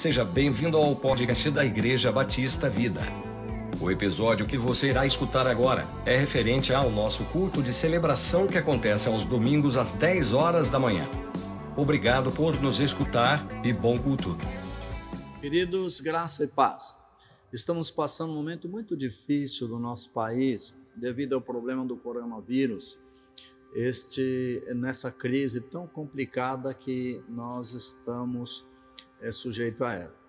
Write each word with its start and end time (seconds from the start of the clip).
Seja 0.00 0.24
bem-vindo 0.24 0.78
ao 0.78 0.96
podcast 0.96 1.50
da 1.50 1.62
Igreja 1.62 2.10
Batista 2.10 2.70
Vida. 2.70 3.02
O 3.78 3.90
episódio 3.90 4.46
que 4.46 4.56
você 4.56 4.88
irá 4.88 5.04
escutar 5.04 5.46
agora 5.46 5.86
é 6.06 6.16
referente 6.16 6.72
ao 6.72 6.90
nosso 6.90 7.22
culto 7.24 7.62
de 7.62 7.74
celebração 7.74 8.46
que 8.46 8.56
acontece 8.56 9.08
aos 9.08 9.24
domingos 9.24 9.76
às 9.76 9.92
10 9.92 10.32
horas 10.32 10.70
da 10.70 10.78
manhã. 10.78 11.04
Obrigado 11.76 12.32
por 12.32 12.58
nos 12.62 12.80
escutar 12.80 13.46
e 13.62 13.74
bom 13.74 13.98
culto. 13.98 14.38
Queridos, 15.38 16.00
graça 16.00 16.44
e 16.44 16.46
paz. 16.46 16.96
Estamos 17.52 17.90
passando 17.90 18.32
um 18.32 18.36
momento 18.36 18.70
muito 18.70 18.96
difícil 18.96 19.68
no 19.68 19.78
nosso 19.78 20.14
país 20.14 20.74
devido 20.96 21.34
ao 21.34 21.42
problema 21.42 21.84
do 21.84 21.98
coronavírus. 21.98 22.98
Este 23.74 24.62
nessa 24.74 25.12
crise 25.12 25.60
tão 25.60 25.86
complicada 25.86 26.72
que 26.72 27.22
nós 27.28 27.74
estamos 27.74 28.64
é 29.20 29.30
sujeito 29.30 29.84
a 29.84 29.92
ela. 29.92 30.20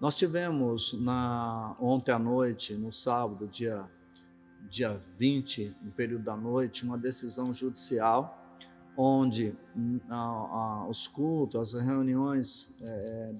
Nós 0.00 0.16
tivemos 0.16 0.92
na, 1.00 1.74
ontem 1.80 2.12
à 2.12 2.18
noite, 2.18 2.74
no 2.74 2.92
sábado, 2.92 3.48
dia, 3.48 3.84
dia 4.70 5.00
20, 5.16 5.76
no 5.82 5.90
período 5.90 6.24
da 6.24 6.36
noite, 6.36 6.84
uma 6.84 6.96
decisão 6.96 7.52
judicial 7.52 8.36
onde 8.96 9.56
a, 10.08 10.16
a, 10.16 10.86
os 10.88 11.06
cultos, 11.06 11.74
as 11.74 11.84
reuniões, 11.84 12.74
é, 12.82 13.34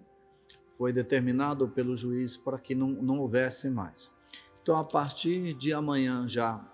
foi 0.70 0.92
determinado 0.92 1.69
pelo 1.69 1.97
juiz 1.97 2.37
para 2.37 2.59
que 2.59 2.77
não, 2.77 2.91
não 2.91 3.19
houvesse 3.19 3.69
mais. 3.69 4.12
Então, 4.62 4.77
a 4.77 4.84
partir 4.84 5.55
de 5.55 5.73
amanhã, 5.73 6.28
já, 6.28 6.65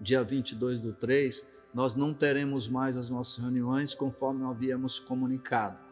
dia 0.00 0.24
22 0.24 0.80
do 0.80 0.92
3, 0.92 1.44
nós 1.72 1.94
não 1.94 2.12
teremos 2.12 2.68
mais 2.68 2.96
as 2.96 3.10
nossas 3.10 3.36
reuniões 3.36 3.94
conforme 3.94 4.44
havíamos 4.44 4.98
comunicado 4.98 5.85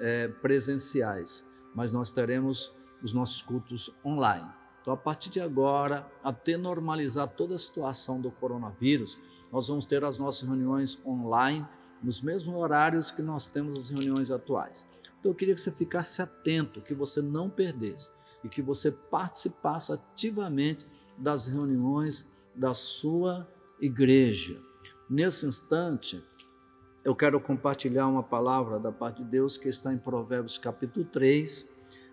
é, 0.00 0.28
presenciais, 0.28 1.44
mas 1.74 1.92
nós 1.92 2.10
teremos 2.10 2.74
os 3.02 3.12
nossos 3.12 3.42
cultos 3.42 3.90
online. 4.04 4.48
Então, 4.80 4.94
a 4.94 4.96
partir 4.96 5.30
de 5.30 5.40
agora, 5.40 6.08
até 6.22 6.56
normalizar 6.56 7.26
toda 7.28 7.56
a 7.56 7.58
situação 7.58 8.20
do 8.20 8.30
coronavírus, 8.30 9.18
nós 9.50 9.66
vamos 9.68 9.84
ter 9.84 10.04
as 10.04 10.16
nossas 10.18 10.48
reuniões 10.48 10.98
online 11.04 11.66
nos 12.02 12.20
mesmos 12.20 12.54
horários 12.54 13.10
que 13.10 13.20
nós 13.20 13.48
temos 13.48 13.76
as 13.76 13.90
reuniões 13.90 14.30
atuais. 14.30 14.86
Então, 15.18 15.32
eu 15.32 15.34
queria 15.34 15.54
que 15.54 15.60
você 15.60 15.72
ficasse 15.72 16.22
atento, 16.22 16.80
que 16.80 16.94
você 16.94 17.20
não 17.20 17.50
perdesse 17.50 18.12
e 18.44 18.48
que 18.48 18.62
você 18.62 18.92
participasse 18.92 19.92
ativamente 19.92 20.86
das 21.18 21.46
reuniões 21.46 22.26
da 22.54 22.72
sua 22.72 23.48
igreja. 23.80 24.60
Nesse 25.10 25.46
instante, 25.46 26.22
eu 27.06 27.14
quero 27.14 27.40
compartilhar 27.40 28.08
uma 28.08 28.22
palavra 28.24 28.80
da 28.80 28.90
parte 28.90 29.22
de 29.22 29.30
Deus 29.30 29.56
que 29.56 29.68
está 29.68 29.92
em 29.92 29.96
Provérbios 29.96 30.58
capítulo 30.58 31.06
3, 31.06 31.70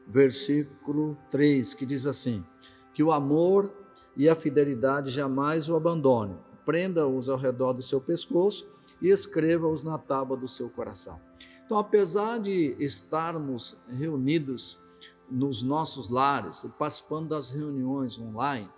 versículo 0.07 1.17
3, 1.31 1.73
que 1.73 1.83
diz 1.83 2.05
assim: 2.05 2.45
Que 2.93 3.01
o 3.01 3.11
amor 3.11 3.73
e 4.15 4.29
a 4.29 4.35
fidelidade 4.35 5.09
jamais 5.09 5.67
o 5.67 5.75
abandone, 5.75 6.37
prenda-os 6.63 7.27
ao 7.27 7.39
redor 7.39 7.73
do 7.73 7.81
seu 7.81 7.99
pescoço 7.99 8.69
e 9.01 9.09
escreva-os 9.09 9.83
na 9.83 9.97
tábua 9.97 10.37
do 10.37 10.47
seu 10.47 10.69
coração. 10.69 11.19
Então, 11.65 11.79
apesar 11.79 12.37
de 12.37 12.75
estarmos 12.77 13.75
reunidos 13.87 14.79
nos 15.27 15.63
nossos 15.63 16.09
lares, 16.09 16.67
participando 16.77 17.29
das 17.29 17.49
reuniões 17.49 18.19
online, 18.19 18.69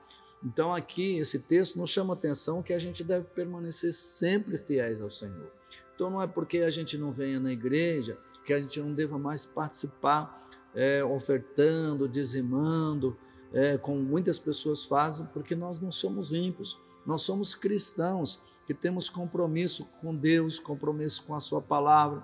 então 0.41 0.73
aqui 0.73 1.17
esse 1.17 1.39
texto 1.39 1.77
nos 1.77 1.89
chama 1.89 2.13
a 2.13 2.17
atenção 2.17 2.63
que 2.63 2.72
a 2.72 2.79
gente 2.79 3.03
deve 3.03 3.25
permanecer 3.25 3.91
sempre 3.91 4.57
fiéis 4.57 5.02
ao 5.02 5.09
Senhor. 5.09 5.52
Então 5.95 6.09
não 6.09 6.21
é 6.21 6.27
porque 6.27 6.59
a 6.59 6.69
gente 6.69 6.97
não 6.97 7.11
venha 7.11 7.39
na 7.39 7.51
igreja 7.51 8.19
que 8.45 8.53
a 8.53 8.59
gente 8.59 8.79
não 8.79 8.93
deva 8.93 9.17
mais 9.17 9.45
participar 9.45 10.45
é, 10.75 11.03
ofertando, 11.03 12.07
dizimando, 12.07 13.17
é, 13.53 13.78
como 13.78 14.00
muitas 14.01 14.38
pessoas 14.38 14.84
fazem, 14.84 15.25
porque 15.28 15.55
nós 15.55 15.79
não 15.79 15.89
somos 15.89 16.34
ímpios, 16.34 16.78
nós 17.05 17.22
somos 17.22 17.55
cristãos 17.55 18.41
que 18.67 18.73
temos 18.73 19.09
compromisso 19.09 19.85
com 20.01 20.13
Deus, 20.13 20.59
compromisso 20.59 21.23
com 21.23 21.34
a 21.34 21.39
Sua 21.39 21.61
palavra, 21.61 22.23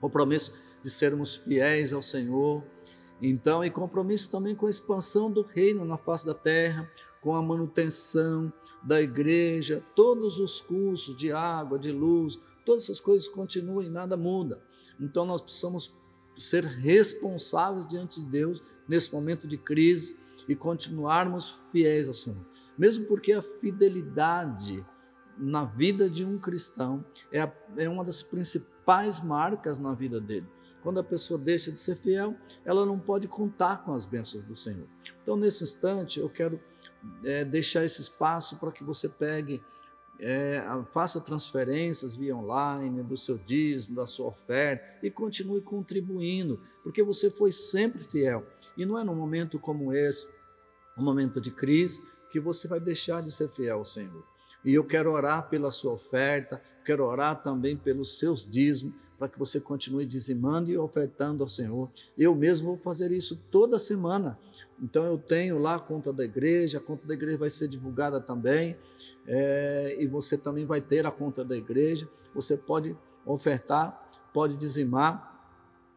compromisso 0.00 0.54
de 0.82 0.88
sermos 0.88 1.36
fiéis 1.36 1.92
ao 1.92 2.02
Senhor. 2.02 2.64
Então, 3.20 3.64
e 3.64 3.70
compromisso 3.70 4.30
também 4.30 4.54
com 4.54 4.66
a 4.66 4.70
expansão 4.70 5.30
do 5.30 5.42
reino 5.42 5.84
na 5.84 5.96
face 5.98 6.24
da 6.24 6.34
terra, 6.34 6.90
com 7.20 7.34
a 7.34 7.42
manutenção 7.42 8.52
da 8.82 9.02
igreja, 9.02 9.82
todos 9.94 10.38
os 10.38 10.60
cursos 10.60 11.16
de 11.16 11.32
água, 11.32 11.78
de 11.78 11.90
luz, 11.90 12.38
todas 12.66 12.82
essas 12.82 13.00
coisas 13.00 13.28
continuam 13.28 13.82
e 13.82 13.88
nada 13.88 14.16
muda. 14.16 14.60
Então 15.00 15.24
nós 15.24 15.40
precisamos 15.40 15.96
ser 16.36 16.64
responsáveis 16.64 17.86
diante 17.86 18.20
de 18.20 18.26
Deus 18.26 18.62
nesse 18.86 19.14
momento 19.14 19.46
de 19.46 19.56
crise 19.56 20.18
e 20.46 20.54
continuarmos 20.54 21.62
fiéis 21.72 22.08
ao 22.08 22.14
Senhor. 22.14 22.44
Mesmo 22.76 23.06
porque 23.06 23.32
a 23.32 23.40
fidelidade 23.40 24.84
na 25.38 25.64
vida 25.64 26.08
de 26.08 26.24
um 26.24 26.38
cristão 26.38 27.04
é, 27.30 27.40
a, 27.40 27.52
é 27.76 27.88
uma 27.88 28.04
das 28.04 28.22
principais 28.22 29.20
marcas 29.20 29.78
na 29.78 29.94
vida 29.94 30.20
dele. 30.20 30.46
Quando 30.82 31.00
a 31.00 31.04
pessoa 31.04 31.38
deixa 31.38 31.72
de 31.72 31.80
ser 31.80 31.96
fiel, 31.96 32.36
ela 32.64 32.86
não 32.86 32.98
pode 32.98 33.28
contar 33.28 33.84
com 33.84 33.92
as 33.92 34.04
bênçãos 34.04 34.44
do 34.44 34.54
Senhor. 34.54 34.86
Então, 35.22 35.36
nesse 35.36 35.64
instante, 35.64 36.20
eu 36.20 36.30
quero 36.30 36.60
é, 37.24 37.44
deixar 37.44 37.84
esse 37.84 38.00
espaço 38.00 38.56
para 38.56 38.72
que 38.72 38.84
você 38.84 39.08
pegue 39.08 39.60
é, 40.20 40.64
faça 40.90 41.20
transferências 41.20 42.16
via 42.16 42.36
online 42.36 43.02
do 43.02 43.16
seu 43.16 43.36
dízimo, 43.38 43.96
da 43.96 44.06
sua 44.06 44.26
oferta 44.26 44.84
e 45.02 45.10
continue 45.10 45.60
contribuindo, 45.60 46.60
porque 46.82 47.02
você 47.02 47.30
foi 47.30 47.52
sempre 47.52 48.02
fiel. 48.02 48.46
E 48.76 48.84
não 48.84 48.98
é 48.98 49.04
num 49.04 49.14
momento 49.14 49.58
como 49.58 49.92
esse, 49.92 50.26
um 50.96 51.02
momento 51.02 51.40
de 51.40 51.50
crise, 51.50 52.02
que 52.30 52.40
você 52.40 52.66
vai 52.68 52.80
deixar 52.80 53.22
de 53.22 53.30
ser 53.30 53.48
fiel 53.48 53.78
ao 53.78 53.84
Senhor. 53.84 54.24
E 54.64 54.74
eu 54.74 54.84
quero 54.84 55.12
orar 55.12 55.48
pela 55.48 55.70
sua 55.70 55.92
oferta, 55.92 56.60
quero 56.84 57.04
orar 57.04 57.40
também 57.40 57.76
pelos 57.76 58.18
seus 58.18 58.44
dízimos, 58.44 58.94
para 59.18 59.28
que 59.28 59.38
você 59.38 59.58
continue 59.60 60.04
dizimando 60.04 60.70
e 60.70 60.76
ofertando 60.76 61.42
ao 61.42 61.48
Senhor. 61.48 61.90
Eu 62.16 62.34
mesmo 62.34 62.66
vou 62.66 62.76
fazer 62.76 63.10
isso 63.12 63.36
toda 63.50 63.78
semana. 63.78 64.38
Então 64.82 65.04
eu 65.04 65.18
tenho 65.18 65.58
lá 65.58 65.76
a 65.76 65.80
conta 65.80 66.12
da 66.12 66.24
igreja, 66.24 66.78
a 66.78 66.80
conta 66.80 67.06
da 67.06 67.14
igreja 67.14 67.38
vai 67.38 67.50
ser 67.50 67.68
divulgada 67.68 68.20
também, 68.20 68.76
é, 69.26 69.96
e 69.98 70.06
você 70.06 70.36
também 70.36 70.66
vai 70.66 70.80
ter 70.80 71.06
a 71.06 71.10
conta 71.10 71.44
da 71.44 71.56
igreja. 71.56 72.08
Você 72.34 72.56
pode 72.56 72.96
ofertar, 73.24 74.10
pode 74.32 74.56
dizimar 74.56 75.34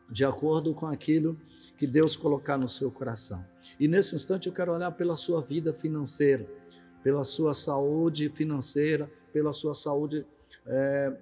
de 0.10 0.26
acordo 0.26 0.74
com 0.74 0.88
aquilo 0.88 1.38
que 1.78 1.86
Deus 1.86 2.16
colocar 2.16 2.58
no 2.58 2.68
seu 2.68 2.90
coração. 2.90 3.46
E 3.80 3.88
nesse 3.88 4.16
instante 4.16 4.48
eu 4.48 4.54
quero 4.54 4.74
olhar 4.74 4.92
pela 4.92 5.16
sua 5.16 5.42
vida 5.42 5.72
financeira, 5.74 6.50
pela 7.04 7.24
sua 7.24 7.54
saúde 7.54 8.30
financeira, 8.30 9.10
pela 9.32 9.54
sua 9.54 9.74
saúde 9.74 10.26
é, 10.66 11.14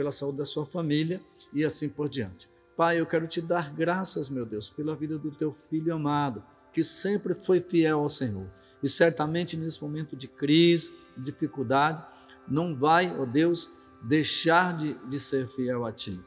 pela 0.00 0.10
saúde 0.10 0.38
da 0.38 0.46
sua 0.46 0.64
família 0.64 1.20
e 1.52 1.62
assim 1.62 1.86
por 1.86 2.08
diante. 2.08 2.48
Pai, 2.74 2.98
eu 2.98 3.04
quero 3.04 3.26
te 3.26 3.38
dar 3.38 3.70
graças, 3.70 4.30
meu 4.30 4.46
Deus, 4.46 4.70
pela 4.70 4.96
vida 4.96 5.18
do 5.18 5.30
teu 5.30 5.52
filho 5.52 5.94
amado, 5.94 6.42
que 6.72 6.82
sempre 6.82 7.34
foi 7.34 7.60
fiel 7.60 7.98
ao 7.98 8.08
Senhor. 8.08 8.50
E 8.82 8.88
certamente 8.88 9.58
nesse 9.58 9.82
momento 9.82 10.16
de 10.16 10.26
crise, 10.26 10.90
dificuldade, 11.18 12.02
não 12.48 12.74
vai, 12.74 13.14
ó 13.14 13.26
Deus, 13.26 13.68
deixar 14.00 14.74
de, 14.74 14.94
de 15.06 15.20
ser 15.20 15.46
fiel 15.46 15.84
a 15.84 15.92
Ti. 15.92 16.18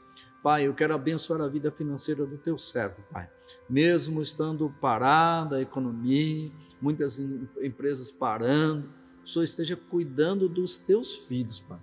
Pai, 0.44 0.68
eu 0.68 0.76
quero 0.76 0.94
abençoar 0.94 1.42
a 1.42 1.48
vida 1.48 1.72
financeira 1.72 2.28
do 2.28 2.38
teu 2.38 2.60
servo, 2.60 2.98
Pai. 3.12 3.28
Mesmo 3.68 4.22
estando 4.22 4.70
parada 4.80 5.56
a 5.56 5.62
economia, 5.64 6.52
muitas 6.80 7.18
empresas 7.20 8.12
parando, 8.12 8.88
o 9.26 9.28
Senhor 9.28 9.44
esteja 9.44 9.76
cuidando 9.76 10.48
dos 10.48 10.78
teus 10.78 11.26
filhos, 11.26 11.60
Pai 11.60 11.80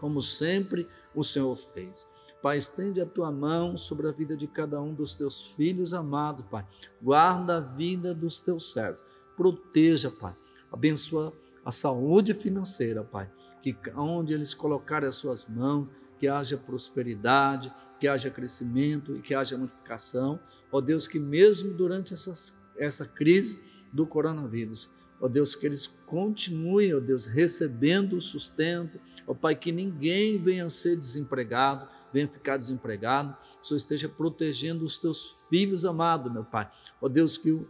como 0.00 0.22
sempre 0.22 0.88
o 1.14 1.22
Senhor 1.22 1.54
fez. 1.56 2.06
Pai, 2.42 2.56
estende 2.56 3.00
a 3.00 3.06
tua 3.06 3.30
mão 3.30 3.76
sobre 3.76 4.08
a 4.08 4.12
vida 4.12 4.36
de 4.36 4.46
cada 4.46 4.80
um 4.80 4.94
dos 4.94 5.14
teus 5.14 5.52
filhos 5.52 5.92
amados, 5.92 6.44
Pai. 6.50 6.64
Guarda 7.02 7.58
a 7.58 7.60
vida 7.60 8.14
dos 8.14 8.38
teus 8.38 8.72
servos. 8.72 9.04
Proteja, 9.36 10.10
Pai. 10.10 10.34
Abençoa 10.72 11.32
a 11.64 11.70
saúde 11.70 12.32
financeira, 12.32 13.04
Pai. 13.04 13.30
Que 13.62 13.76
onde 13.94 14.32
eles 14.32 14.54
colocarem 14.54 15.08
as 15.08 15.16
suas 15.16 15.46
mãos, 15.46 15.88
que 16.18 16.28
haja 16.28 16.56
prosperidade, 16.56 17.72
que 17.98 18.08
haja 18.08 18.30
crescimento 18.30 19.14
e 19.16 19.20
que 19.20 19.34
haja 19.34 19.58
multiplicação. 19.58 20.40
Ó 20.72 20.80
Deus, 20.80 21.06
que 21.06 21.18
mesmo 21.18 21.74
durante 21.74 22.14
essas, 22.14 22.58
essa 22.78 23.06
crise 23.06 23.62
do 23.92 24.06
coronavírus, 24.06 24.90
ó 25.20 25.28
Deus, 25.28 25.54
que 25.54 25.66
eles 25.66 25.86
continuem, 26.06 26.94
ó 26.94 27.00
Deus, 27.00 27.26
recebendo 27.26 28.16
o 28.16 28.20
sustento, 28.20 28.98
ó 29.26 29.34
Pai, 29.34 29.54
que 29.54 29.70
ninguém 29.70 30.42
venha 30.42 30.66
a 30.66 30.70
ser 30.70 30.96
desempregado, 30.96 31.88
venha 32.12 32.26
ficar 32.26 32.56
desempregado, 32.56 33.36
o 33.62 33.66
Senhor 33.66 33.76
esteja 33.76 34.08
protegendo 34.08 34.84
os 34.84 34.98
teus 34.98 35.46
filhos 35.48 35.84
amados, 35.84 36.32
meu 36.32 36.44
Pai, 36.44 36.68
ó 37.00 37.08
Deus, 37.08 37.36
que 37.36 37.50
o, 37.52 37.68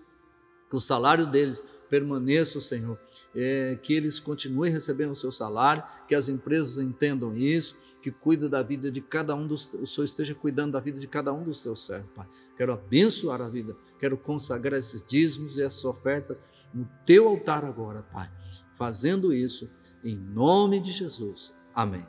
que 0.68 0.76
o 0.76 0.80
salário 0.80 1.26
deles 1.26 1.64
permaneçam, 1.90 2.60
Senhor, 2.60 2.96
é, 3.34 3.76
que 3.82 3.92
eles 3.92 4.20
continuem 4.20 4.72
recebendo 4.72 5.10
o 5.10 5.16
seu 5.16 5.32
salário, 5.32 5.82
que 6.06 6.14
as 6.14 6.28
empresas 6.28 6.78
entendam 6.78 7.36
isso, 7.36 7.76
que 8.00 8.10
cuida 8.12 8.48
da 8.48 8.62
vida 8.62 8.90
de 8.90 9.00
cada 9.00 9.34
um 9.34 9.46
dos, 9.46 9.68
o 9.74 9.84
Senhor 9.84 10.04
esteja 10.04 10.34
cuidando 10.34 10.72
da 10.72 10.80
vida 10.80 11.00
de 11.00 11.08
cada 11.08 11.32
um 11.32 11.42
dos 11.42 11.60
teus 11.60 11.84
servos, 11.84 12.10
Pai. 12.14 12.28
Quero 12.56 12.72
abençoar 12.72 13.42
a 13.42 13.48
vida, 13.48 13.76
quero 13.98 14.16
consagrar 14.16 14.78
esses 14.78 15.04
dízimos 15.04 15.58
e 15.58 15.62
essas 15.62 15.84
ofertas 15.84 16.40
no 16.72 16.88
teu 17.04 17.28
altar 17.28 17.64
agora, 17.64 18.02
Pai. 18.02 18.30
Fazendo 18.78 19.34
isso 19.34 19.68
em 20.02 20.16
nome 20.16 20.80
de 20.80 20.92
Jesus. 20.92 21.52
Amém. 21.74 22.06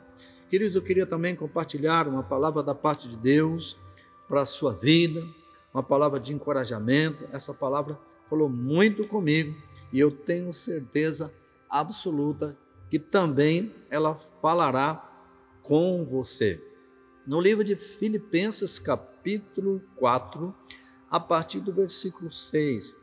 Queridos, 0.48 0.76
eu 0.76 0.82
queria 0.82 1.06
também 1.06 1.34
compartilhar 1.34 2.06
uma 2.06 2.22
palavra 2.22 2.62
da 2.62 2.74
parte 2.74 3.08
de 3.08 3.16
Deus 3.16 3.76
para 4.28 4.42
a 4.42 4.46
sua 4.46 4.72
vida, 4.72 5.26
uma 5.74 5.82
palavra 5.82 6.20
de 6.20 6.32
encorajamento. 6.32 7.26
Essa 7.32 7.52
palavra 7.52 7.98
falou 8.26 8.48
muito 8.48 9.06
comigo 9.08 9.54
e 9.92 10.00
eu 10.00 10.10
tenho 10.10 10.52
certeza 10.52 11.32
absoluta 11.68 12.56
que 12.88 12.98
também 12.98 13.74
ela 13.90 14.14
falará 14.14 15.08
com 15.62 16.04
você. 16.04 16.62
No 17.26 17.40
livro 17.40 17.62
de 17.62 17.76
Filipenses, 17.76 18.78
capítulo 18.78 19.80
4, 19.96 20.54
a 21.10 21.20
partir 21.20 21.60
do 21.60 21.72
versículo 21.72 22.30
6 22.30 22.96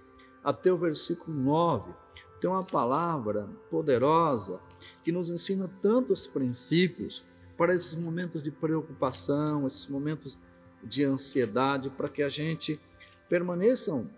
até 0.44 0.72
o 0.72 0.78
versículo 0.78 1.38
9, 1.38 1.94
tem 2.42 2.50
uma 2.50 2.64
palavra 2.64 3.50
poderosa 3.70 4.60
que 5.04 5.12
nos 5.12 5.30
ensina 5.30 5.70
tantos 5.82 6.26
princípios 6.26 7.26
para 7.58 7.74
esses 7.74 7.96
momentos 7.96 8.42
de 8.42 8.52
preocupação, 8.52 9.66
esses 9.66 9.88
momentos 9.88 10.40
de 10.84 11.04
ansiedade, 11.04 11.90
para 11.90 12.08
que 12.08 12.24
a 12.24 12.30
gente 12.30 12.80
permaneçam 13.28 14.10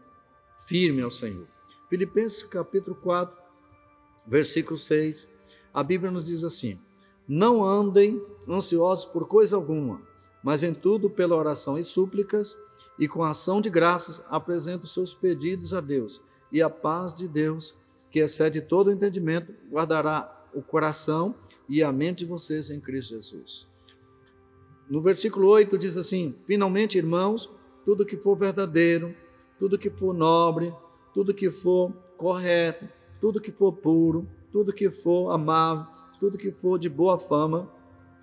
firme 0.59 1.01
ao 1.01 1.09
Senhor. 1.09 1.47
Filipenses 1.91 2.41
capítulo 2.41 2.95
4, 2.95 3.37
versículo 4.25 4.77
6, 4.77 5.29
a 5.73 5.83
Bíblia 5.83 6.09
nos 6.09 6.27
diz 6.27 6.41
assim: 6.41 6.79
Não 7.27 7.65
andem 7.65 8.25
ansiosos 8.47 9.03
por 9.03 9.27
coisa 9.27 9.57
alguma, 9.57 10.01
mas 10.41 10.63
em 10.63 10.73
tudo 10.73 11.09
pela 11.09 11.35
oração 11.35 11.77
e 11.77 11.83
súplicas 11.83 12.57
e 12.97 13.09
com 13.09 13.25
ação 13.25 13.59
de 13.59 13.69
graças 13.69 14.23
apresentem 14.29 14.85
os 14.85 14.93
seus 14.93 15.13
pedidos 15.13 15.73
a 15.73 15.81
Deus, 15.81 16.21
e 16.49 16.61
a 16.61 16.69
paz 16.69 17.13
de 17.13 17.27
Deus, 17.27 17.75
que 18.09 18.19
excede 18.19 18.61
todo 18.61 18.87
o 18.87 18.93
entendimento, 18.93 19.53
guardará 19.69 20.47
o 20.53 20.61
coração 20.61 21.35
e 21.67 21.83
a 21.83 21.91
mente 21.91 22.19
de 22.19 22.25
vocês 22.25 22.69
em 22.69 22.79
Cristo 22.79 23.15
Jesus. 23.15 23.67
No 24.89 25.01
versículo 25.01 25.45
8 25.49 25.77
diz 25.77 25.97
assim: 25.97 26.37
Finalmente, 26.47 26.97
irmãos, 26.97 27.53
tudo 27.83 28.05
que 28.05 28.15
for 28.15 28.37
verdadeiro, 28.37 29.13
tudo 29.59 29.77
que 29.77 29.89
for 29.89 30.13
nobre, 30.13 30.73
tudo 31.13 31.33
que 31.33 31.49
for 31.49 31.91
correto, 32.17 32.87
tudo 33.19 33.41
que 33.41 33.51
for 33.51 33.73
puro, 33.73 34.27
tudo 34.51 34.73
que 34.73 34.89
for 34.89 35.31
amável, 35.31 35.85
tudo 36.19 36.37
que 36.37 36.51
for 36.51 36.77
de 36.77 36.89
boa 36.89 37.17
fama, 37.17 37.71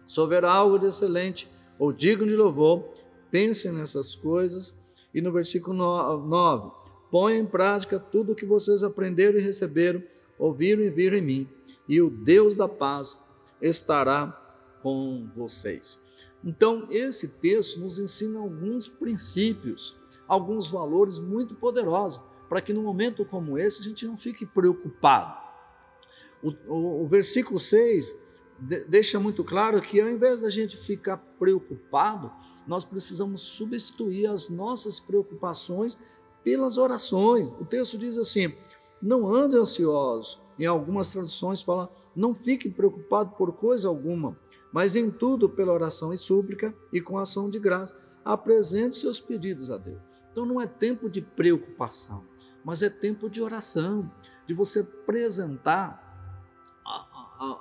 se 0.06 0.18
houver 0.20 0.44
algo 0.44 0.78
de 0.78 0.86
excelente 0.86 1.50
ou 1.78 1.92
digno 1.92 2.26
de 2.26 2.36
louvor, 2.36 2.88
pensem 3.30 3.72
nessas 3.72 4.14
coisas. 4.14 4.74
E 5.12 5.20
no 5.20 5.32
versículo 5.32 5.76
9, 5.76 6.70
põem 7.10 7.38
em 7.38 7.46
prática 7.46 7.98
tudo 7.98 8.32
o 8.32 8.34
que 8.34 8.46
vocês 8.46 8.82
aprenderam 8.82 9.38
e 9.38 9.42
receberam, 9.42 10.02
ouviram 10.38 10.82
e 10.82 10.90
viram 10.90 11.16
em 11.16 11.22
mim, 11.22 11.48
e 11.88 12.00
o 12.00 12.10
Deus 12.10 12.54
da 12.54 12.68
paz 12.68 13.18
estará 13.60 14.38
com 14.82 15.28
vocês. 15.34 15.98
Então, 16.44 16.86
esse 16.90 17.28
texto 17.40 17.80
nos 17.80 17.98
ensina 17.98 18.38
alguns 18.38 18.88
princípios, 18.88 19.96
alguns 20.26 20.70
valores 20.70 21.18
muito 21.18 21.54
poderosos 21.54 22.20
para 22.48 22.60
que 22.60 22.72
num 22.72 22.82
momento 22.82 23.24
como 23.24 23.58
esse 23.58 23.80
a 23.80 23.84
gente 23.84 24.06
não 24.06 24.16
fique 24.16 24.46
preocupado. 24.46 25.36
O, 26.42 26.50
o, 26.66 27.02
o 27.02 27.06
versículo 27.06 27.58
6 27.58 28.16
de, 28.58 28.84
deixa 28.84 29.20
muito 29.20 29.44
claro 29.44 29.80
que 29.80 30.00
ao 30.00 30.08
invés 30.08 30.40
da 30.40 30.50
gente 30.50 30.76
ficar 30.76 31.16
preocupado, 31.38 32.32
nós 32.66 32.84
precisamos 32.84 33.40
substituir 33.40 34.26
as 34.26 34.48
nossas 34.48 34.98
preocupações 34.98 35.96
pelas 36.42 36.76
orações. 36.76 37.48
O 37.60 37.64
texto 37.64 37.96
diz 37.96 38.16
assim: 38.16 38.54
não 39.00 39.32
ande 39.32 39.56
ansioso. 39.56 40.40
Em 40.58 40.66
algumas 40.66 41.12
traduções 41.12 41.62
fala: 41.62 41.90
não 42.14 42.34
fique 42.34 42.68
preocupado 42.68 43.30
por 43.36 43.52
coisa 43.52 43.88
alguma, 43.88 44.38
mas 44.72 44.96
em 44.96 45.10
tudo 45.10 45.48
pela 45.48 45.72
oração 45.72 46.12
e 46.12 46.18
súplica 46.18 46.74
e 46.92 47.00
com 47.00 47.18
ação 47.18 47.48
de 47.48 47.58
graça, 47.58 47.94
apresente 48.24 48.96
seus 48.96 49.20
pedidos 49.20 49.70
a 49.70 49.78
Deus. 49.78 50.00
Então 50.32 50.44
não 50.44 50.60
é 50.60 50.66
tempo 50.66 51.08
de 51.08 51.20
preocupação, 51.20 52.24
mas 52.68 52.82
é 52.82 52.90
tempo 52.90 53.30
de 53.30 53.40
oração, 53.40 54.12
de 54.46 54.52
você 54.52 54.80
apresentar 54.80 56.04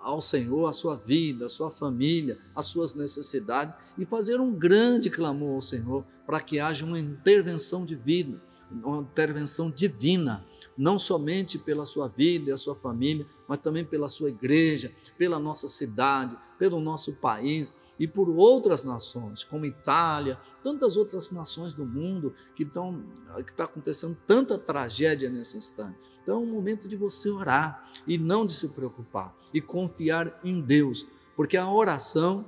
ao 0.04 0.19
Senhor 0.19 0.68
a 0.68 0.74
sua 0.74 0.98
vida, 0.98 1.45
a 1.45 1.50
sua 1.50 1.71
família, 1.71 2.38
as 2.54 2.65
suas 2.65 2.94
necessidades 2.94 3.74
e 3.98 4.06
fazer 4.06 4.42
um 4.42 4.51
grande 4.51 5.09
clamor 5.09 5.56
ao 5.56 5.62
Senhor 5.62 6.04
para 6.25 6.42
que 6.42 6.59
haja 6.59 6.83
uma 6.83 7.00
intervenção 7.00 7.86
de 7.86 7.95
vida, 7.95 8.38
uma 8.69 8.98
intervenção 8.98 9.71
divina, 9.71 10.44
não 10.77 11.00
somente 11.00 11.57
pela 11.57 11.86
sua 11.86 12.10
vida 12.10 12.50
e 12.50 12.51
a 12.51 12.57
sua 12.57 12.75
família, 12.75 13.25
mas 13.48 13.60
também 13.60 13.86
pela 13.86 14.10
sua 14.10 14.27
igreja, 14.27 14.92
pela 15.18 15.39
nossa 15.39 15.69
cidade, 15.69 16.38
pelo 16.60 16.81
nosso 16.81 17.13
país 17.13 17.74
e 17.99 18.07
por 18.07 18.29
outras 18.29 18.83
nações, 18.83 19.44
como 19.44 19.65
Itália, 19.65 20.39
tantas 20.63 20.97
outras 20.97 21.31
nações 21.31 21.73
do 21.73 21.85
mundo 21.85 22.33
que 22.55 22.63
estão 22.63 23.03
que 23.38 23.51
está 23.51 23.63
acontecendo 23.63 24.17
tanta 24.25 24.57
tragédia 24.57 25.29
nesse 25.29 25.57
instante. 25.57 25.97
Então 26.21 26.35
é 26.35 26.39
um 26.39 26.45
momento 26.45 26.88
de 26.88 26.95
você 26.95 27.29
orar 27.29 27.89
e 28.05 28.17
não 28.17 28.45
de 28.45 28.53
se 28.53 28.69
preocupar 28.69 29.35
e 29.53 29.61
confiar 29.61 30.39
em 30.44 30.61
Deus, 30.61 31.07
porque 31.35 31.57
a 31.57 31.71
oração 31.71 32.45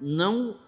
não 0.00 0.58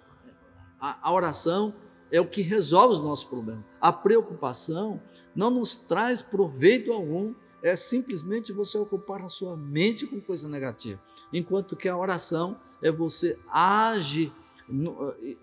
a, 0.80 1.08
a 1.08 1.12
oração 1.12 1.74
é 2.10 2.20
o 2.20 2.26
que 2.26 2.40
resolve 2.40 2.94
os 2.94 3.00
nossos 3.00 3.24
problemas. 3.24 3.64
A 3.80 3.92
preocupação 3.92 5.00
não 5.34 5.50
nos 5.50 5.74
traz 5.74 6.22
proveito 6.22 6.92
algum 6.92 7.34
é 7.62 7.74
simplesmente 7.76 8.52
você 8.52 8.78
ocupar 8.78 9.22
a 9.22 9.28
sua 9.28 9.56
mente 9.56 10.06
com 10.06 10.20
coisa 10.20 10.48
negativa. 10.48 11.00
Enquanto 11.32 11.76
que 11.76 11.88
a 11.88 11.96
oração 11.96 12.58
é 12.82 12.90
você 12.90 13.38
age, 13.48 14.32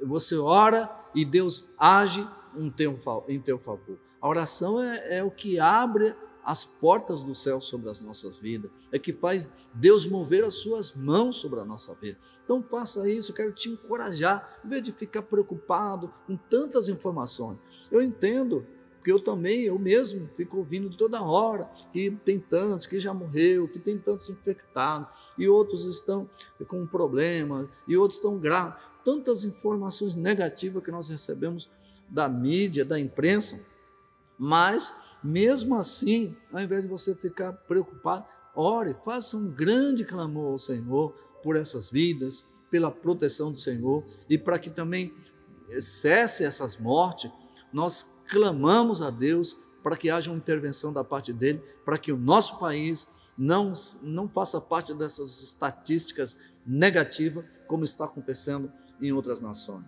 você 0.02 0.38
ora 0.38 0.90
e 1.14 1.26
Deus 1.26 1.66
age 1.78 2.28
em 2.56 2.70
teu, 2.70 2.96
em 3.28 3.40
teu 3.40 3.58
favor. 3.58 3.98
A 4.22 4.28
oração 4.28 4.82
é, 4.82 5.18
é 5.18 5.24
o 5.24 5.32
que 5.32 5.60
abre 5.60 6.16
as 6.46 6.64
portas 6.64 7.24
do 7.24 7.34
céu 7.34 7.60
sobre 7.60 7.90
as 7.90 8.00
nossas 8.00 8.38
vidas, 8.38 8.70
é 8.92 9.00
que 9.00 9.12
faz 9.12 9.50
Deus 9.74 10.06
mover 10.06 10.44
as 10.44 10.54
suas 10.54 10.94
mãos 10.94 11.38
sobre 11.38 11.60
a 11.60 11.66
nossa 11.66 11.96
vida. 11.96 12.20
Então 12.44 12.62
faça 12.62 13.10
isso, 13.10 13.34
quero 13.34 13.52
te 13.52 13.68
encorajar, 13.68 14.60
em 14.64 14.70
vez 14.70 14.84
de 14.84 14.92
ficar 14.92 15.24
preocupado 15.24 16.14
com 16.28 16.38
tantas 16.38 16.88
informações. 16.88 17.58
Eu 17.92 18.00
entendo 18.00 18.66
porque 19.06 19.12
eu 19.12 19.20
também, 19.20 19.62
eu 19.62 19.78
mesmo, 19.78 20.28
fico 20.34 20.58
ouvindo 20.58 20.90
toda 20.90 21.22
hora 21.22 21.70
que 21.94 22.10
tem 22.26 22.40
tantos 22.40 22.88
que 22.88 23.00
já 23.00 23.14
morreu, 23.14 23.68
que 23.68 23.78
tem 23.78 24.00
tantos 24.00 24.32
infectados, 24.32 25.08
e 25.38 25.48
outros 25.48 25.86
estão 25.86 26.28
com 26.68 26.82
um 26.82 26.88
problema, 26.88 27.70
e 27.88 27.96
outros 27.96 28.18
estão 28.18 28.40
graves. 28.40 28.82
Tantas 29.04 29.46
informações 29.46 30.16
negativas 30.16 30.84
que 30.84 30.90
nós 30.90 31.08
recebemos 31.08 31.70
da 32.10 32.28
mídia, 32.28 32.84
da 32.84 33.00
imprensa, 33.00 33.64
mas 34.40 34.92
mesmo 35.24 35.76
assim, 35.76 36.36
ao 36.52 36.62
invés 36.62 36.82
de 36.82 36.90
você 36.90 37.14
ficar 37.14 37.54
preocupado, 37.54 38.26
ore, 38.56 38.96
faça 39.06 39.38
um 39.38 39.52
grande 39.52 40.04
clamor 40.04 40.54
ao 40.54 40.58
Senhor 40.58 41.14
por 41.44 41.56
essas 41.56 41.92
vidas, 41.92 42.44
pela 42.72 42.90
proteção 42.90 43.52
do 43.52 43.58
Senhor 43.60 44.04
e 44.28 44.36
para 44.36 44.58
que 44.58 44.72
também 44.72 45.14
cesse 45.80 46.44
essas 46.44 46.76
mortes, 46.78 47.30
nós 47.76 48.10
clamamos 48.30 49.02
a 49.02 49.10
Deus 49.10 49.60
para 49.84 49.98
que 49.98 50.10
haja 50.10 50.32
uma 50.32 50.38
intervenção 50.38 50.94
da 50.94 51.04
parte 51.04 51.34
dele, 51.34 51.62
para 51.84 51.98
que 51.98 52.10
o 52.10 52.18
nosso 52.18 52.58
país 52.58 53.06
não, 53.38 53.74
não 54.02 54.30
faça 54.30 54.62
parte 54.62 54.94
dessas 54.94 55.44
estatísticas 55.44 56.38
negativas, 56.66 57.44
como 57.68 57.84
está 57.84 58.06
acontecendo 58.06 58.72
em 59.02 59.12
outras 59.12 59.42
nações. 59.42 59.84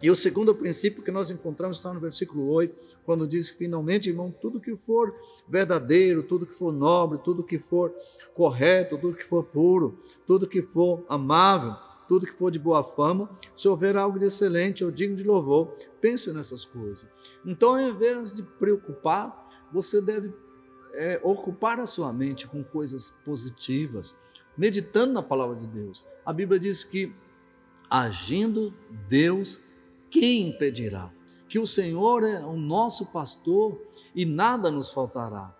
E 0.00 0.08
o 0.08 0.14
segundo 0.14 0.54
princípio 0.54 1.02
que 1.02 1.10
nós 1.10 1.28
encontramos 1.28 1.78
está 1.78 1.92
no 1.92 1.98
versículo 1.98 2.48
8, 2.50 2.98
quando 3.04 3.26
diz 3.26 3.50
que 3.50 3.58
finalmente, 3.58 4.08
irmão, 4.08 4.30
tudo 4.30 4.60
que 4.60 4.76
for 4.76 5.12
verdadeiro, 5.48 6.22
tudo 6.22 6.46
que 6.46 6.54
for 6.54 6.72
nobre, 6.72 7.18
tudo 7.18 7.42
que 7.42 7.58
for 7.58 7.92
correto, 8.32 8.96
tudo 8.96 9.16
que 9.16 9.24
for 9.24 9.42
puro, 9.42 9.98
tudo 10.24 10.46
que 10.46 10.62
for 10.62 11.04
amável, 11.08 11.74
tudo 12.08 12.26
que 12.26 12.32
for 12.32 12.50
de 12.50 12.58
boa 12.58 12.82
fama, 12.82 13.28
se 13.54 13.68
houver 13.68 13.96
algo 13.96 14.18
de 14.18 14.24
excelente 14.24 14.84
ou 14.84 14.90
digno 14.90 15.14
de 15.14 15.24
louvor, 15.24 15.74
pense 16.00 16.32
nessas 16.32 16.64
coisas. 16.64 17.06
Então, 17.44 17.70
ao 17.70 17.80
invés 17.80 18.32
de 18.32 18.42
preocupar, 18.42 19.46
você 19.70 20.00
deve 20.00 20.32
é, 20.94 21.20
ocupar 21.22 21.78
a 21.78 21.86
sua 21.86 22.12
mente 22.12 22.48
com 22.48 22.64
coisas 22.64 23.10
positivas, 23.24 24.16
meditando 24.56 25.12
na 25.12 25.22
palavra 25.22 25.56
de 25.56 25.66
Deus. 25.66 26.06
A 26.24 26.32
Bíblia 26.32 26.58
diz 26.58 26.82
que, 26.82 27.14
agindo 27.90 28.72
Deus, 29.06 29.60
quem 30.10 30.48
impedirá? 30.48 31.12
Que 31.48 31.58
o 31.58 31.66
Senhor 31.66 32.22
é 32.22 32.44
o 32.44 32.56
nosso 32.56 33.06
pastor 33.06 33.80
e 34.14 34.24
nada 34.24 34.70
nos 34.70 34.90
faltará. 34.90 35.54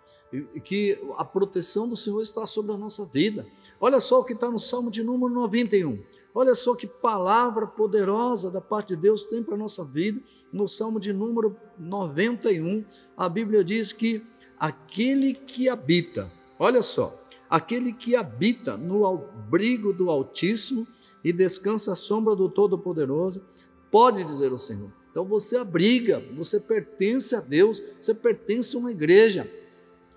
que 0.62 0.98
a 1.16 1.24
proteção 1.24 1.88
do 1.88 1.96
Senhor 1.96 2.20
está 2.20 2.46
sobre 2.46 2.72
a 2.72 2.76
nossa 2.76 3.06
vida. 3.06 3.46
Olha 3.80 3.98
só 3.98 4.20
o 4.20 4.24
que 4.24 4.34
está 4.34 4.50
no 4.50 4.58
Salmo 4.58 4.90
de 4.90 5.02
número 5.02 5.32
91. 5.32 6.02
Olha 6.34 6.54
só 6.54 6.74
que 6.74 6.86
palavra 6.86 7.66
poderosa 7.66 8.50
da 8.50 8.60
parte 8.60 8.88
de 8.88 8.96
Deus 8.96 9.24
tem 9.24 9.42
para 9.42 9.54
a 9.54 9.58
nossa 9.58 9.84
vida. 9.84 10.20
No 10.52 10.68
Salmo 10.68 11.00
de 11.00 11.12
número 11.12 11.56
91, 11.78 12.84
a 13.16 13.28
Bíblia 13.28 13.64
diz 13.64 13.92
que 13.92 14.22
aquele 14.58 15.32
que 15.32 15.68
habita, 15.68 16.30
olha 16.58 16.82
só, 16.82 17.18
aquele 17.48 17.92
que 17.92 18.14
habita 18.14 18.76
no 18.76 19.06
abrigo 19.06 19.92
do 19.92 20.10
Altíssimo 20.10 20.86
e 21.24 21.32
descansa 21.32 21.92
à 21.92 21.96
sombra 21.96 22.36
do 22.36 22.48
Todo-Poderoso, 22.48 23.42
pode 23.90 24.22
dizer 24.22 24.52
o 24.52 24.58
Senhor. 24.58 24.92
Então 25.10 25.24
você 25.24 25.56
abriga, 25.56 26.22
você 26.36 26.60
pertence 26.60 27.34
a 27.34 27.40
Deus, 27.40 27.82
você 28.00 28.14
pertence 28.14 28.74
a 28.74 28.78
uma 28.78 28.90
igreja. 28.90 29.50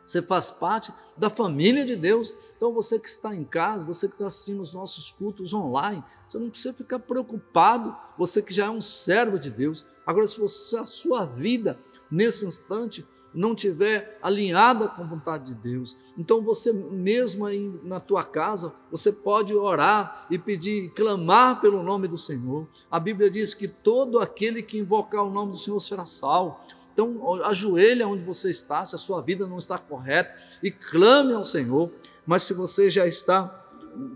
Você 0.06 0.22
faz 0.22 0.52
parte 0.52 0.92
da 1.16 1.30
família 1.30 1.86
de 1.86 1.96
Deus. 1.96 2.34
Então, 2.58 2.74
você 2.74 3.00
que 3.00 3.08
está 3.08 3.34
em 3.34 3.46
casa, 3.46 3.86
você 3.86 4.08
que 4.08 4.16
está 4.16 4.28
assistindo 4.28 4.62
os 4.62 4.74
nossos 4.74 5.10
cultos 5.12 5.54
online, 5.54 6.04
você 6.28 6.38
não 6.38 6.50
precisa 6.50 6.74
ficar 6.74 7.00
preocupado. 7.00 7.96
Você 8.18 8.42
que 8.42 8.54
já 8.54 8.66
é 8.66 8.70
um 8.70 8.82
servo 8.82 9.40
de 9.40 9.50
Deus. 9.50 9.86
Agora, 10.06 10.28
se 10.28 10.38
você, 10.38 10.78
a 10.78 10.86
sua 10.86 11.26
vida 11.26 11.80
nesse 12.10 12.46
instante 12.46 13.08
não 13.34 13.56
tiver 13.56 14.20
alinhada 14.22 14.88
com 14.88 15.04
a 15.04 15.06
vontade 15.06 15.54
de 15.54 15.56
Deus, 15.56 15.98
então 16.18 16.42
você 16.42 16.74
mesmo 16.74 17.46
aí 17.46 17.72
na 17.84 18.00
tua 18.00 18.24
casa, 18.24 18.74
você 18.90 19.12
pode 19.12 19.54
orar 19.54 20.28
e 20.30 20.38
pedir, 20.38 20.90
clamar 20.92 21.62
pelo 21.62 21.82
nome 21.82 22.08
do 22.08 22.18
Senhor. 22.18 22.68
A 22.90 23.00
Bíblia 23.00 23.30
diz 23.30 23.54
que 23.54 23.68
todo 23.68 24.20
aquele 24.20 24.62
que 24.62 24.78
invocar 24.78 25.24
o 25.24 25.32
nome 25.32 25.52
do 25.52 25.58
Senhor 25.58 25.80
será 25.80 26.06
salvo. 26.06 26.58
Então, 26.94 27.42
ajoelhe 27.46 28.04
onde 28.04 28.24
você 28.24 28.50
está, 28.50 28.84
se 28.84 28.96
a 28.96 28.98
sua 28.98 29.22
vida 29.22 29.48
não 29.48 29.58
está 29.58 29.78
correta, 29.78 30.36
e 30.62 30.70
clame 30.70 31.34
ao 31.34 31.44
Senhor. 31.44 31.90
Mas 32.26 32.44
se 32.44 32.54
você 32.54 32.90
já 32.90 33.08
está 33.08 33.66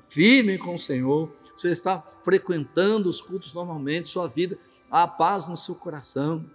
firme 0.02 0.58
com 0.58 0.74
o 0.74 0.78
Senhor, 0.78 1.32
você 1.56 1.72
está 1.72 2.04
frequentando 2.24 3.10
os 3.10 3.22
cultos 3.22 3.54
normalmente, 3.54 4.08
sua 4.08 4.28
vida, 4.28 4.58
há 4.92 5.08
paz 5.08 5.48
no 5.48 5.56
seu 5.56 5.76
coração. 5.76 6.46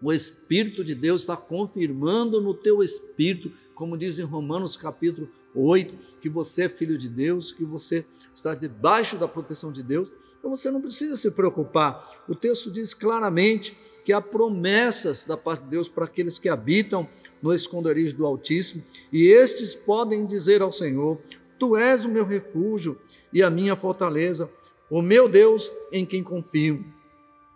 O 0.00 0.12
Espírito 0.12 0.84
de 0.84 0.94
Deus 0.94 1.22
está 1.22 1.36
confirmando 1.36 2.40
no 2.40 2.54
teu 2.54 2.82
espírito, 2.82 3.52
como 3.74 3.96
diz 3.96 4.18
em 4.18 4.24
Romanos 4.24 4.76
capítulo 4.76 5.28
8, 5.54 5.94
que 6.20 6.28
você 6.28 6.64
é 6.64 6.68
filho 6.68 6.96
de 6.96 7.08
Deus, 7.08 7.52
que 7.52 7.64
você 7.64 8.04
está 8.38 8.54
debaixo 8.54 9.16
da 9.16 9.26
proteção 9.26 9.72
de 9.72 9.82
Deus, 9.82 10.12
então 10.38 10.54
você 10.54 10.70
não 10.70 10.80
precisa 10.80 11.16
se 11.16 11.30
preocupar. 11.32 12.24
O 12.28 12.34
texto 12.34 12.70
diz 12.70 12.94
claramente 12.94 13.76
que 14.04 14.12
há 14.12 14.20
promessas 14.20 15.24
da 15.24 15.36
parte 15.36 15.64
de 15.64 15.70
Deus 15.70 15.88
para 15.88 16.04
aqueles 16.04 16.38
que 16.38 16.48
habitam 16.48 17.08
no 17.42 17.52
esconderijo 17.52 18.16
do 18.16 18.24
Altíssimo, 18.24 18.84
e 19.12 19.26
estes 19.26 19.74
podem 19.74 20.24
dizer 20.24 20.62
ao 20.62 20.70
Senhor: 20.70 21.18
Tu 21.58 21.76
és 21.76 22.04
o 22.04 22.08
meu 22.08 22.24
refúgio 22.24 22.96
e 23.32 23.42
a 23.42 23.50
minha 23.50 23.74
fortaleza, 23.74 24.48
o 24.88 25.02
meu 25.02 25.28
Deus 25.28 25.70
em 25.90 26.06
quem 26.06 26.22
confio. 26.22 26.84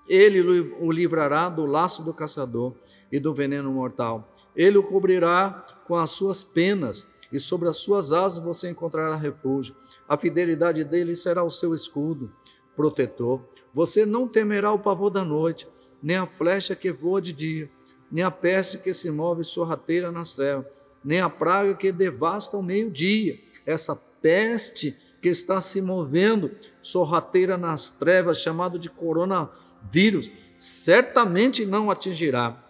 Ele 0.08 0.40
o 0.80 0.90
livrará 0.90 1.48
do 1.48 1.64
laço 1.64 2.02
do 2.02 2.12
caçador 2.12 2.74
e 3.10 3.20
do 3.20 3.32
veneno 3.32 3.70
mortal. 3.70 4.32
Ele 4.54 4.78
o 4.78 4.82
cobrirá 4.82 5.64
com 5.86 5.96
as 5.96 6.10
suas 6.10 6.42
penas 6.42 7.06
e 7.32 7.40
sobre 7.40 7.68
as 7.68 7.76
suas 7.76 8.12
asas 8.12 8.42
você 8.42 8.68
encontrará 8.68 9.16
refúgio. 9.16 9.74
A 10.08 10.18
fidelidade 10.18 10.84
dele 10.84 11.14
será 11.14 11.42
o 11.42 11.50
seu 11.50 11.74
escudo 11.74 12.30
protetor. 12.76 13.42
Você 13.72 14.04
não 14.04 14.28
temerá 14.28 14.72
o 14.72 14.78
pavor 14.78 15.10
da 15.10 15.24
noite, 15.24 15.66
nem 16.02 16.16
a 16.16 16.26
flecha 16.26 16.74
que 16.74 16.92
voa 16.92 17.20
de 17.20 17.32
dia, 17.32 17.70
nem 18.10 18.24
a 18.24 18.30
peste 18.30 18.78
que 18.78 18.92
se 18.92 19.10
move 19.10 19.44
sorrateira 19.44 20.12
nas 20.12 20.34
trevas, 20.34 20.66
nem 21.04 21.20
a 21.20 21.30
praga 21.30 21.74
que 21.74 21.90
devasta 21.90 22.56
ao 22.56 22.62
meio-dia. 22.62 23.38
Essa 23.64 24.00
peste 24.22 24.96
que 25.20 25.28
está 25.28 25.60
se 25.60 25.82
movendo 25.82 26.52
sorrateira 26.80 27.58
nas 27.58 27.90
trevas, 27.90 28.40
chamado 28.40 28.78
de 28.78 28.88
coronavírus, 28.88 30.30
certamente 30.58 31.66
não 31.66 31.90
atingirá 31.90 32.62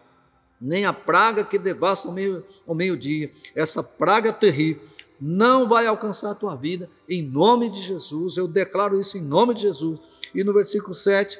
nem 0.62 0.84
a 0.84 0.92
praga 0.92 1.42
que 1.42 1.58
devasta 1.58 2.08
ao 2.08 2.14
meio-dia. 2.14 3.26
Meio 3.26 3.30
Essa 3.52 3.82
praga 3.82 4.32
terrível 4.32 4.84
não 5.20 5.68
vai 5.68 5.86
alcançar 5.86 6.30
a 6.30 6.36
tua 6.36 6.54
vida, 6.54 6.88
em 7.08 7.20
nome 7.20 7.68
de 7.68 7.80
Jesus. 7.80 8.36
Eu 8.36 8.46
declaro 8.46 9.00
isso 9.00 9.18
em 9.18 9.20
nome 9.20 9.54
de 9.54 9.62
Jesus. 9.62 10.00
E 10.32 10.44
no 10.44 10.52
versículo 10.52 10.94
7 10.94 11.36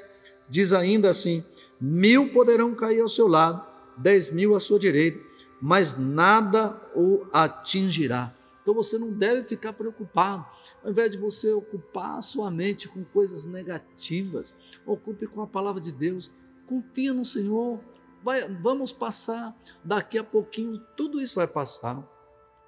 diz 0.48 0.72
ainda 0.72 1.08
assim: 1.08 1.44
mil 1.80 2.32
poderão 2.32 2.74
cair 2.74 3.00
ao 3.00 3.08
seu 3.08 3.28
lado, 3.28 3.64
dez 3.96 4.28
mil 4.28 4.56
à 4.56 4.60
sua 4.60 4.78
direita, 4.78 5.20
mas 5.60 5.96
nada 5.96 6.76
o 6.92 7.24
atingirá. 7.32 8.34
Então 8.62 8.72
você 8.72 8.96
não 8.96 9.12
deve 9.12 9.46
ficar 9.46 9.72
preocupado. 9.72 10.46
Ao 10.82 10.90
invés 10.90 11.10
de 11.10 11.18
você 11.18 11.52
ocupar 11.52 12.18
a 12.18 12.22
sua 12.22 12.50
mente 12.50 12.88
com 12.88 13.04
coisas 13.04 13.44
negativas, 13.44 14.56
ocupe 14.86 15.26
com 15.26 15.42
a 15.42 15.46
palavra 15.46 15.80
de 15.80 15.92
Deus. 15.92 16.30
Confia 16.66 17.12
no 17.12 17.24
Senhor, 17.24 17.80
vai, 18.22 18.48
vamos 18.48 18.92
passar, 18.92 19.54
daqui 19.84 20.16
a 20.16 20.24
pouquinho 20.24 20.78
tudo 20.96 21.20
isso 21.20 21.34
vai 21.34 21.46
passar 21.46 22.08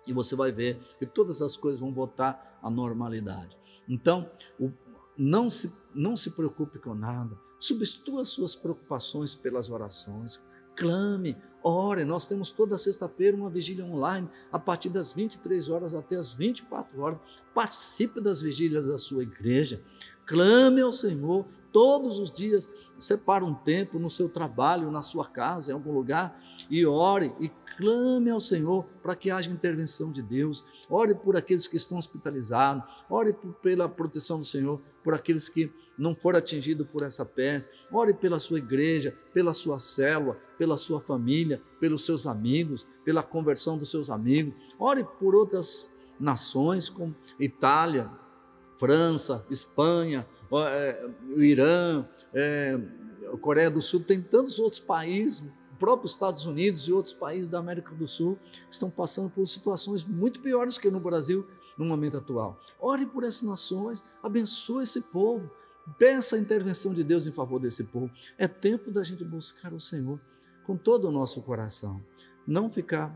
e 0.06 0.12
você 0.12 0.34
vai 0.36 0.52
ver 0.52 0.78
que 0.98 1.06
todas 1.06 1.40
as 1.40 1.56
coisas 1.56 1.80
vão 1.80 1.92
voltar 1.92 2.58
à 2.62 2.68
normalidade. 2.68 3.56
Então, 3.88 4.30
o, 4.58 4.70
não, 5.16 5.48
se, 5.48 5.72
não 5.94 6.16
se 6.16 6.30
preocupe 6.32 6.78
com 6.78 6.94
nada, 6.94 7.38
substitua 7.58 8.24
suas 8.24 8.54
preocupações 8.54 9.34
pelas 9.34 9.70
orações, 9.70 10.40
clame, 10.76 11.36
ore. 11.64 12.04
Nós 12.04 12.26
temos 12.26 12.50
toda 12.50 12.76
sexta-feira 12.76 13.36
uma 13.36 13.48
vigília 13.48 13.84
online, 13.84 14.28
a 14.52 14.58
partir 14.58 14.90
das 14.90 15.12
23 15.12 15.70
horas 15.70 15.94
até 15.94 16.16
as 16.16 16.32
24 16.34 17.00
horas. 17.00 17.18
Participe 17.54 18.20
das 18.20 18.42
vigílias 18.42 18.86
da 18.86 18.98
sua 18.98 19.22
igreja. 19.22 19.82
Clame 20.26 20.80
ao 20.80 20.92
Senhor 20.92 21.44
todos 21.72 22.18
os 22.18 22.32
dias. 22.32 22.68
Separe 22.98 23.44
um 23.44 23.54
tempo 23.54 23.98
no 23.98 24.08
seu 24.08 24.28
trabalho, 24.28 24.90
na 24.90 25.02
sua 25.02 25.26
casa, 25.26 25.70
em 25.70 25.74
algum 25.74 25.92
lugar, 25.92 26.40
e 26.70 26.86
ore 26.86 27.34
e 27.40 27.50
clame 27.76 28.30
ao 28.30 28.40
Senhor 28.40 28.84
para 29.02 29.14
que 29.16 29.30
haja 29.30 29.50
intervenção 29.50 30.10
de 30.10 30.22
Deus. 30.22 30.64
Ore 30.88 31.14
por 31.14 31.36
aqueles 31.36 31.66
que 31.66 31.76
estão 31.76 31.98
hospitalizados, 31.98 33.04
ore 33.10 33.32
por, 33.32 33.52
pela 33.54 33.88
proteção 33.88 34.38
do 34.38 34.44
Senhor, 34.44 34.80
por 35.02 35.14
aqueles 35.14 35.48
que 35.48 35.70
não 35.98 36.14
foram 36.14 36.38
atingidos 36.38 36.86
por 36.86 37.02
essa 37.02 37.24
peste. 37.24 37.70
Ore 37.92 38.14
pela 38.14 38.38
sua 38.38 38.58
igreja, 38.58 39.16
pela 39.32 39.52
sua 39.52 39.78
célula, 39.78 40.38
pela 40.56 40.76
sua 40.76 41.00
família, 41.00 41.60
pelos 41.80 42.04
seus 42.04 42.26
amigos, 42.26 42.86
pela 43.04 43.22
conversão 43.22 43.76
dos 43.76 43.90
seus 43.90 44.08
amigos. 44.08 44.54
Ore 44.78 45.04
por 45.18 45.34
outras 45.34 45.92
nações 46.18 46.88
como 46.88 47.14
Itália, 47.38 48.10
França, 48.76 49.44
Espanha, 49.50 50.26
é, 50.52 51.10
o 51.34 51.42
Irã, 51.42 52.06
é, 52.32 52.78
a 53.32 53.36
Coreia 53.36 53.70
do 53.70 53.80
Sul, 53.80 54.00
tem 54.00 54.20
tantos 54.20 54.58
outros 54.58 54.80
países, 54.80 55.40
o 55.72 55.76
próprio 55.76 56.06
Estados 56.06 56.46
Unidos 56.46 56.82
e 56.82 56.92
outros 56.92 57.14
países 57.14 57.48
da 57.48 57.58
América 57.58 57.94
do 57.94 58.06
Sul 58.06 58.38
estão 58.70 58.88
passando 58.88 59.28
por 59.28 59.46
situações 59.46 60.04
muito 60.04 60.40
piores 60.40 60.78
que 60.78 60.90
no 60.90 61.00
Brasil 61.00 61.46
no 61.76 61.84
momento 61.84 62.16
atual. 62.16 62.58
Ore 62.78 63.06
por 63.06 63.24
essas 63.24 63.42
nações, 63.42 64.02
abençoe 64.22 64.84
esse 64.84 65.00
povo, 65.00 65.50
peça 65.98 66.36
a 66.36 66.38
intervenção 66.38 66.94
de 66.94 67.02
Deus 67.02 67.26
em 67.26 67.32
favor 67.32 67.58
desse 67.58 67.84
povo. 67.84 68.10
É 68.38 68.46
tempo 68.46 68.90
da 68.90 69.02
gente 69.02 69.24
buscar 69.24 69.72
o 69.72 69.80
Senhor 69.80 70.20
com 70.64 70.76
todo 70.76 71.08
o 71.08 71.12
nosso 71.12 71.42
coração, 71.42 72.02
não 72.46 72.70
ficar 72.70 73.14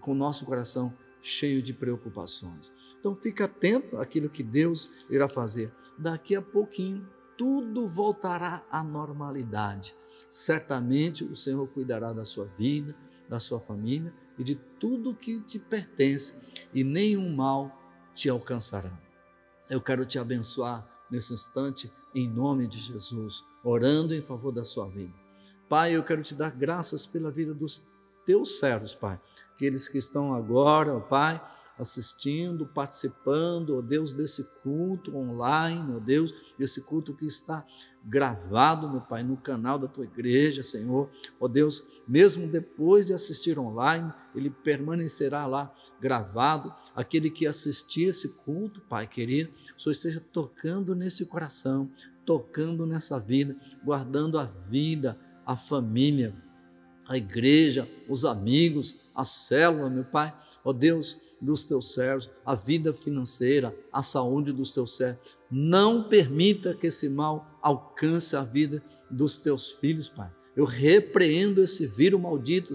com 0.00 0.12
o 0.12 0.14
nosso 0.14 0.46
coração 0.46 0.94
cheio 1.22 1.62
de 1.62 1.72
preocupações. 1.72 2.72
Então 2.98 3.14
fique 3.14 3.42
atento 3.42 3.96
àquilo 3.96 4.28
que 4.28 4.42
Deus 4.42 4.90
irá 5.08 5.28
fazer. 5.28 5.72
Daqui 5.96 6.34
a 6.34 6.42
pouquinho 6.42 7.08
tudo 7.38 7.86
voltará 7.86 8.64
à 8.70 8.82
normalidade. 8.82 9.94
Certamente 10.28 11.24
o 11.24 11.36
Senhor 11.36 11.66
cuidará 11.68 12.12
da 12.12 12.24
sua 12.24 12.46
vida, 12.58 12.94
da 13.28 13.38
sua 13.38 13.60
família 13.60 14.12
e 14.38 14.44
de 14.44 14.54
tudo 14.54 15.14
que 15.14 15.40
te 15.40 15.58
pertence, 15.58 16.34
e 16.72 16.82
nenhum 16.82 17.34
mal 17.34 17.70
te 18.14 18.28
alcançará. 18.28 18.92
Eu 19.68 19.80
quero 19.80 20.04
te 20.04 20.18
abençoar 20.18 20.86
nesse 21.10 21.32
instante, 21.34 21.92
em 22.14 22.28
nome 22.28 22.66
de 22.66 22.78
Jesus, 22.78 23.44
orando 23.62 24.14
em 24.14 24.22
favor 24.22 24.52
da 24.52 24.64
sua 24.64 24.88
vida. 24.88 25.12
Pai, 25.68 25.96
eu 25.96 26.02
quero 26.02 26.22
te 26.22 26.34
dar 26.34 26.50
graças 26.50 27.06
pela 27.06 27.30
vida 27.30 27.54
dos 27.54 27.82
teus 28.24 28.58
servos, 28.58 28.94
Pai. 28.94 29.20
Aqueles 29.54 29.88
que 29.88 29.98
estão 29.98 30.34
agora, 30.34 30.94
ó 30.94 31.00
Pai, 31.00 31.40
assistindo, 31.78 32.66
participando, 32.66 33.76
ó 33.76 33.82
Deus, 33.82 34.12
desse 34.12 34.44
culto 34.62 35.16
online, 35.16 35.94
ó 35.94 35.98
Deus, 35.98 36.54
desse 36.58 36.82
culto 36.82 37.14
que 37.14 37.26
está 37.26 37.64
gravado, 38.04 38.88
meu 38.88 39.00
Pai, 39.00 39.22
no 39.22 39.36
canal 39.36 39.78
da 39.78 39.88
tua 39.88 40.04
igreja, 40.04 40.62
Senhor. 40.62 41.08
Ó 41.40 41.48
Deus, 41.48 42.02
mesmo 42.06 42.46
depois 42.46 43.06
de 43.06 43.14
assistir 43.14 43.58
online, 43.58 44.12
ele 44.34 44.50
permanecerá 44.50 45.46
lá 45.46 45.72
gravado. 46.00 46.74
Aquele 46.94 47.30
que 47.30 47.46
assistir 47.46 48.08
esse 48.08 48.28
culto, 48.44 48.80
Pai 48.82 49.06
querido, 49.06 49.52
Senhor 49.76 49.92
esteja 49.92 50.20
tocando 50.20 50.94
nesse 50.94 51.26
coração, 51.26 51.90
tocando 52.24 52.86
nessa 52.86 53.18
vida, 53.18 53.56
guardando 53.84 54.38
a 54.38 54.44
vida, 54.44 55.18
a 55.44 55.56
família, 55.56 56.34
a 57.12 57.16
igreja, 57.18 57.86
os 58.08 58.24
amigos, 58.24 58.96
a 59.14 59.22
célula, 59.22 59.90
meu 59.90 60.04
Pai, 60.04 60.34
ó 60.64 60.72
Deus, 60.72 61.18
dos 61.40 61.64
teus 61.64 61.92
servos, 61.92 62.30
a 62.46 62.54
vida 62.54 62.94
financeira, 62.94 63.76
a 63.92 64.00
saúde 64.00 64.52
dos 64.52 64.72
teus 64.72 64.96
servos. 64.96 65.36
Não 65.50 66.08
permita 66.08 66.72
que 66.72 66.86
esse 66.86 67.08
mal 67.08 67.58
alcance 67.60 68.34
a 68.34 68.42
vida 68.42 68.82
dos 69.10 69.36
teus 69.36 69.72
filhos, 69.72 70.08
Pai. 70.08 70.30
Eu 70.56 70.64
repreendo 70.64 71.62
esse 71.62 71.86
vírus 71.86 72.20
maldito 72.20 72.72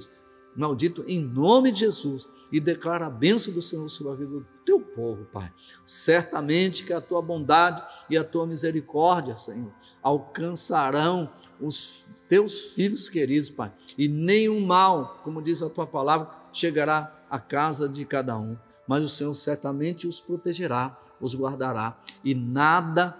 maldito 0.57 1.03
em 1.07 1.23
nome 1.23 1.71
de 1.71 1.81
Jesus 1.81 2.27
e 2.51 2.59
declara 2.59 3.05
a 3.05 3.09
bênção 3.09 3.53
do 3.53 3.61
Senhor 3.61 3.87
sobre 3.87 4.13
a 4.13 4.15
vida 4.15 4.31
do 4.31 4.47
teu 4.65 4.81
povo, 4.81 5.25
Pai. 5.25 5.53
Certamente 5.85 6.83
que 6.83 6.91
a 6.91 6.99
tua 6.99 7.21
bondade 7.21 7.83
e 8.09 8.17
a 8.17 8.23
tua 8.23 8.47
misericórdia, 8.47 9.37
Senhor, 9.37 9.71
alcançarão 10.01 11.31
os 11.61 12.09
teus 12.27 12.73
filhos 12.73 13.07
queridos, 13.07 13.51
Pai, 13.51 13.71
e 13.97 14.07
nenhum 14.07 14.65
mal, 14.65 15.19
como 15.23 15.41
diz 15.41 15.61
a 15.61 15.69
tua 15.69 15.85
palavra, 15.85 16.29
chegará 16.51 17.15
à 17.29 17.39
casa 17.39 17.87
de 17.87 18.03
cada 18.03 18.35
um, 18.37 18.57
mas 18.87 19.03
o 19.03 19.09
Senhor 19.09 19.33
certamente 19.35 20.07
os 20.07 20.19
protegerá, 20.19 20.99
os 21.21 21.35
guardará 21.35 22.01
e 22.23 22.33
nada 22.33 23.15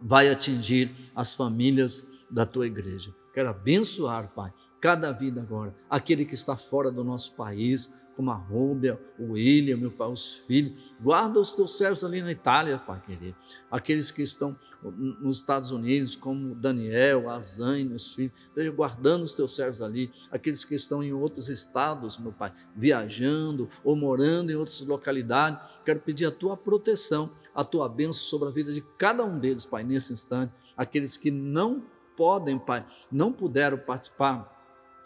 vai 0.00 0.30
atingir 0.30 0.94
as 1.14 1.34
famílias 1.34 2.06
da 2.30 2.44
tua 2.46 2.66
igreja. 2.66 3.14
Quero 3.32 3.48
abençoar, 3.48 4.32
Pai, 4.34 4.52
cada 4.84 5.12
vida 5.12 5.40
agora. 5.40 5.74
Aquele 5.88 6.26
que 6.26 6.34
está 6.34 6.58
fora 6.58 6.90
do 6.90 7.02
nosso 7.02 7.32
país, 7.32 7.90
como 8.14 8.30
a 8.30 8.34
Rúbia, 8.34 9.00
o 9.18 9.32
William, 9.32 9.78
meu 9.78 9.90
pai, 9.90 10.12
os 10.12 10.34
filhos. 10.46 10.94
Guarda 11.00 11.40
os 11.40 11.54
teus 11.54 11.78
servos 11.78 12.04
ali 12.04 12.20
na 12.20 12.30
Itália, 12.30 12.76
Pai 12.76 13.00
querido. 13.00 13.34
Aqueles 13.70 14.10
que 14.10 14.20
estão 14.20 14.54
nos 14.82 15.38
Estados 15.38 15.70
Unidos, 15.70 16.14
como 16.14 16.54
Daniel, 16.54 17.30
a 17.30 17.40
Zane, 17.40 17.94
os 17.94 18.12
filhos. 18.12 18.38
Esteja 18.38 18.70
guardando 18.72 19.22
os 19.22 19.32
teus 19.32 19.56
servos 19.56 19.80
ali. 19.80 20.12
Aqueles 20.30 20.66
que 20.66 20.74
estão 20.74 21.02
em 21.02 21.14
outros 21.14 21.48
estados, 21.48 22.18
meu 22.18 22.32
Pai, 22.32 22.52
viajando 22.76 23.70
ou 23.82 23.96
morando 23.96 24.52
em 24.52 24.54
outras 24.54 24.82
localidades. 24.82 25.78
Quero 25.82 26.00
pedir 26.00 26.26
a 26.26 26.30
tua 26.30 26.58
proteção, 26.58 27.30
a 27.54 27.64
tua 27.64 27.88
bênção 27.88 28.22
sobre 28.24 28.48
a 28.48 28.52
vida 28.52 28.70
de 28.70 28.82
cada 28.98 29.24
um 29.24 29.38
deles, 29.38 29.64
Pai, 29.64 29.82
nesse 29.82 30.12
instante. 30.12 30.52
Aqueles 30.76 31.16
que 31.16 31.30
não 31.30 31.82
podem, 32.14 32.58
Pai, 32.58 32.86
não 33.10 33.32
puderam 33.32 33.78
participar 33.78 34.53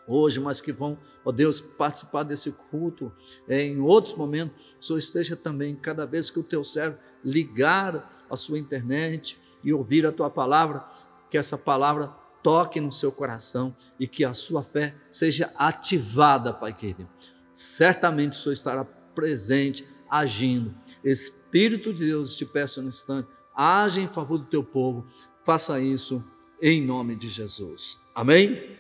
hoje, 0.08 0.40
mas 0.40 0.60
que 0.60 0.72
vão, 0.72 0.98
ó 1.24 1.30
Deus, 1.30 1.60
participar 1.60 2.22
desse 2.22 2.50
culto 2.50 3.12
é, 3.46 3.62
em 3.62 3.78
outros 3.78 4.14
momentos, 4.14 4.74
o 4.80 4.84
Senhor 4.84 4.98
esteja 4.98 5.36
também, 5.36 5.76
cada 5.76 6.06
vez 6.06 6.30
que 6.30 6.40
o 6.40 6.42
teu 6.42 6.64
servo 6.64 6.98
ligar 7.24 8.26
a 8.30 8.36
sua 8.36 8.58
internet 8.58 9.38
e 9.62 9.72
ouvir 9.72 10.06
a 10.06 10.12
tua 10.12 10.30
palavra, 10.30 10.84
que 11.30 11.36
essa 11.36 11.58
palavra 11.58 12.08
toque 12.42 12.80
no 12.80 12.90
seu 12.90 13.12
coração 13.12 13.74
e 14.00 14.06
que 14.06 14.24
a 14.24 14.32
sua 14.32 14.62
fé 14.62 14.94
seja 15.10 15.52
ativada, 15.56 16.52
Pai 16.52 16.72
querido. 16.72 17.08
Certamente 17.52 18.32
o 18.32 18.40
Senhor 18.40 18.52
estará 18.52 18.84
presente, 18.84 19.86
agindo. 20.08 20.74
Espírito 21.04 21.92
de 21.92 22.06
Deus, 22.06 22.36
te 22.36 22.46
peço 22.46 22.80
no 22.80 22.88
instante, 22.88 23.28
age 23.54 24.00
em 24.00 24.08
favor 24.08 24.38
do 24.38 24.46
teu 24.46 24.62
povo, 24.62 25.04
faça 25.44 25.80
isso 25.80 26.24
em 26.60 26.84
nome 26.84 27.16
de 27.16 27.28
Jesus. 27.28 27.98
Amém? 28.14 28.77